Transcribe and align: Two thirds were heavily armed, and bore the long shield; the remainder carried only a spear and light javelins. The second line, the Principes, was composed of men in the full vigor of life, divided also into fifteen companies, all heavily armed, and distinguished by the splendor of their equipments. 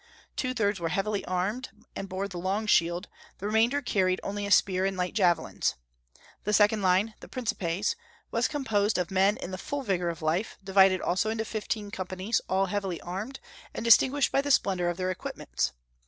Two 0.35 0.55
thirds 0.55 0.79
were 0.79 0.89
heavily 0.89 1.23
armed, 1.25 1.69
and 1.95 2.09
bore 2.09 2.27
the 2.27 2.39
long 2.39 2.65
shield; 2.65 3.07
the 3.37 3.45
remainder 3.45 3.83
carried 3.83 4.19
only 4.23 4.47
a 4.47 4.51
spear 4.51 4.83
and 4.83 4.97
light 4.97 5.13
javelins. 5.13 5.75
The 6.43 6.53
second 6.53 6.81
line, 6.81 7.13
the 7.19 7.27
Principes, 7.27 7.95
was 8.31 8.47
composed 8.47 8.97
of 8.97 9.11
men 9.11 9.37
in 9.37 9.51
the 9.51 9.59
full 9.59 9.83
vigor 9.83 10.09
of 10.09 10.23
life, 10.23 10.57
divided 10.63 11.01
also 11.01 11.29
into 11.29 11.45
fifteen 11.45 11.91
companies, 11.91 12.41
all 12.49 12.65
heavily 12.65 12.99
armed, 13.01 13.39
and 13.75 13.85
distinguished 13.85 14.31
by 14.31 14.41
the 14.41 14.49
splendor 14.49 14.89
of 14.89 14.97
their 14.97 15.11
equipments. 15.11 15.71